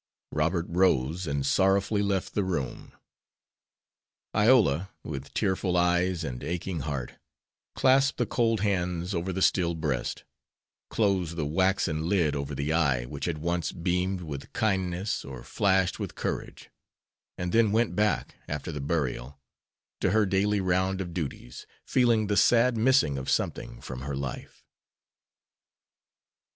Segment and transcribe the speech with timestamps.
[0.31, 2.93] Robert rose, and sorrowfully left the room.
[4.33, 7.19] Iola, with tearful eyes and aching heart,
[7.75, 10.23] clasped the cold hands over the still breast,
[10.89, 15.99] closed the waxen lid over the eye which had once beamed with kindness or flashed
[15.99, 16.71] with courage,
[17.37, 19.39] and then went back, after the burial,
[19.99, 24.63] to her daily round of duties, feeling the sad missing of something from her life.